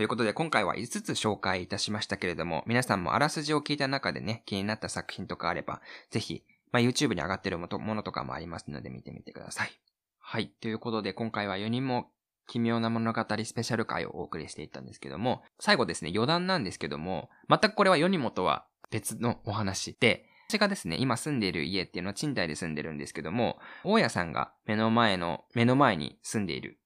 [0.00, 6.42] ということで今回は5つ紹介いたしましたけれども、皆さんもあらすじを聞いた中でね、気になった作品とかあれば、ぜひ、
[6.72, 9.78] まあ、YouTube に上がってるものとかもありますので見てみてください。
[10.18, 10.54] はい。
[10.62, 12.08] ということで今回は4人も
[12.46, 26.79] 奇妙な物語スペシャル回をお送りしていったんですけども、最後ですね、余談なんですけども、全くこれは世にもとは別のお話で、私がですね、今住んでいる家っていうのは賃貸で住んでるんですけども、大家さんが目の前の、目の前に住んでいる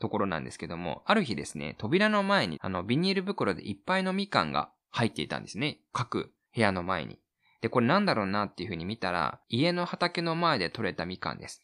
[0.00, 5.78] ところなんですけども、ある日ですね、扉の前に、あの、ビニール袋でいっぱいのみかんが入っていたんですね。
[5.92, 7.20] 各部屋の前に。
[7.60, 11.62] で、これなんだろうなっていう風に見たら、家の畑の前で採れたみかんです。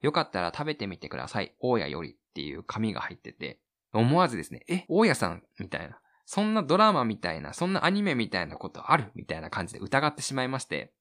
[0.00, 1.54] よかったら食べてみてください。
[1.60, 3.60] 大家よりっていう紙が入ってて、
[3.92, 5.98] 思わずですね、え、大家さんみたいな。
[6.24, 9.10] そんなドラマみたいな、そんなアニメみたいなことある？
[9.14, 10.92] みたいな感じで疑ってしまいまして。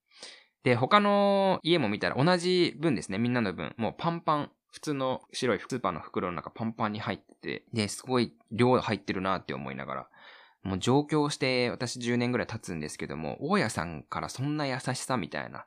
[0.63, 10.09] で、他の家も見たら同じ分ですね、みんなの分、もうパンパン普通の白いスーパーの袋の中パンパンに入ってて、で、すごい量入ってるなって思いながら、
[10.63, 15.65] もう上京して私10年ぐらい経つんですけども、大家さんからそんな優しさみたいな、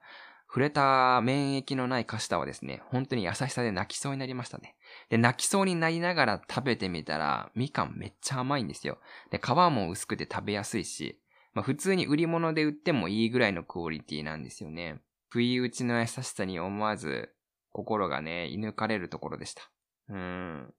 [0.48, 4.76] 触れた免疫のないカシタはですね、本当に優しさで泣きそうになりましたね。
[5.11, 8.98] で、泣きそうになりながら食べてみたら、みかんめっちゃ甘いんですよ。
[9.30, 11.20] で、皮も薄くて食べやすいし、
[11.55, 15.00] まあ普通に売り物で売ってもいいぐらいのクオリティなんですよね。
[15.28, 17.34] 不意打ちの優しさに思わず
[17.74, 19.68] 心がね、射抜かれるところでした。
[20.08, 20.72] うん。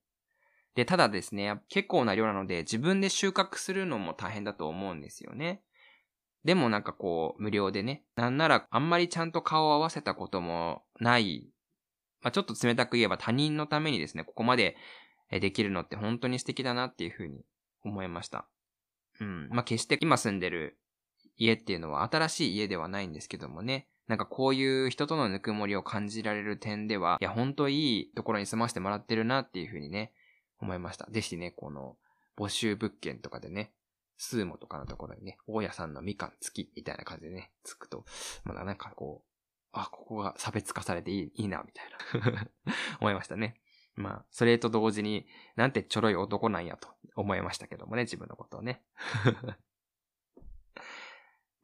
[0.75, 5.61] で、ただですね、結構な量なので自分で収穫するのも大変だと思うんですよね。
[6.45, 11.49] でもなんかこう、無料でね、なんならあんまりちゃんと顔を合わせたこともない、
[12.21, 14.77] まあ、ちょっと冷たく言えば他人のためにですね、ここまで
[15.29, 17.43] できるのって本当に素敵だなっていうふうに
[17.83, 18.47] 思いました。
[19.19, 19.49] うん。
[19.49, 20.77] まあ、決して今住んでる
[21.35, 30.13] 家っていうのは新しい家ではないんですけどもね、なんかこういう人とのぬくもりを感じられる点では、いや、ほんといいところに住ませてもらってるなっていうふうにね、
[30.59, 31.07] 思いました。
[31.09, 31.97] ぜひね、この
[32.37, 33.71] 募集物件とかでね、
[34.17, 38.05] スーモとかのところにね、大家さんのみかん付きみたいな感じでね、つくと、
[38.43, 39.29] まだなんかこう、
[39.71, 42.47] あ、ここが差別化されていいいいな、みたいな
[43.01, 43.59] 思いましたね。
[43.95, 45.25] まあ、それと同時に、
[45.55, 48.83] なんてちょろい男なんやと思いましたけどもね、自分のことをね。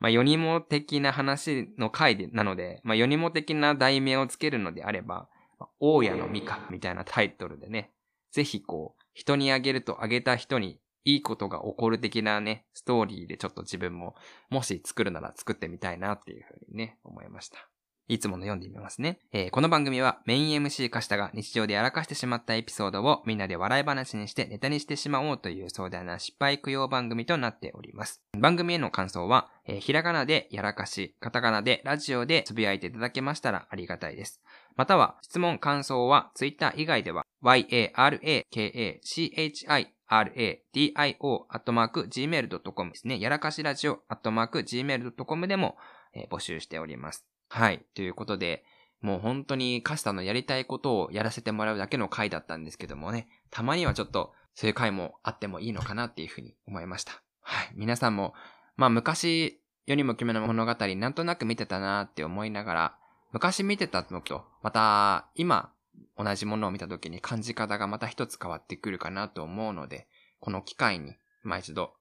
[0.02, 5.30] まあ、世にも的な話の回で、なので、まあ、世にも的な題名をつけるのであれば、
[5.60, 7.92] まあ大家のミカみたいなタイトルでね、
[8.32, 14.16] ぜひこう、人にあげるとあげた人にいいことが起こる的なね、ストーリーでちょっと自分も、
[14.50, 17.71] もし作るなら作ってみたいなっていうふうにね、思いました。
[18.12, 19.20] いつもの読んでみますね。
[19.32, 28.22] えー、この番組はメイン MC 化したが日常でやらかしてしまったエピソードをみんなで笑い話にしてネタにしてしまおうという壮大な失敗供養番組となっております。
[28.38, 34.42] 番組への感想は、えー、ひらがなでやらかし、カタカナでラジオでつぶやいていただけましたらありがたいです。
[34.76, 43.22] または、質問、感想は、ツイッター以外では、yarakachii radio.gmail.com ですね。
[43.22, 45.78] やらかしラジオ gmail.com でも、
[46.14, 47.26] えー、募集しております。
[47.54, 47.84] はい。
[47.96, 48.64] ということで、
[49.02, 57.22] もう本当にカスタのやりたいことをやらせてもらうだけの回だったんですけどもね、たまにはちょっとそういう回もあってもいいのかなっていうふうに思いました。
[57.42, 57.72] はい。
[57.76, 58.34] 皆さんも、
[58.78, 62.96] まあ昔世にも奇妙な物語なんとなく見てたなって思いながら、
[63.34, 65.74] 昔見てたのと、また今
[66.18, 70.08] 同じものを見た時に感じ方がまた一つ変わってくるかなと思うので、
[70.40, 71.92] この機会に、まあ一度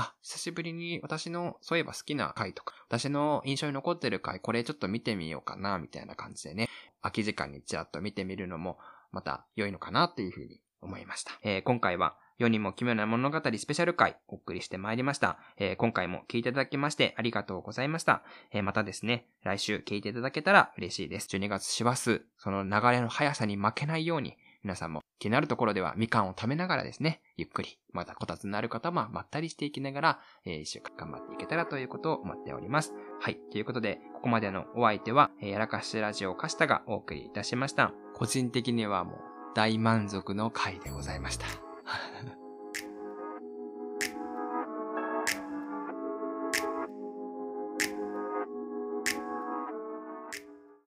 [0.00, 6.68] あ、久しぶりに私のそういえば好きな回とか、私の印象に残ってる回、これちょっと見てみようかな、みたいな感じでね、
[7.02, 8.78] 空き時間にちらっと見てみるのも、
[9.12, 11.32] また良いのかなっていうふうに思いました。
[11.42, 15.38] えー、今回は、世にも奇妙な物語スペシャル回お送りしてまいりました。
[15.58, 18.22] えー、今回も聞いていただきましてありがとうございました。
[18.50, 21.28] えー、またですね、来週聞いていただけたら嬉しいです。
[21.36, 32.92] 12月師走、その流れの速さに負けないように、皆さんも気になるところではみかんを食べながらですね、ゆっくり、またこたつのある方もまったりしていきながら、えー、一週間頑張っていけたらということを思っております。
[33.20, 33.38] はい。
[33.52, 37.92] ということで、ここまでのお相手は、えー、やらかしラジオカシタがお送りいたしました。
[38.14, 39.14] 個人的にはもう
[39.54, 41.46] 大満足の回でございました。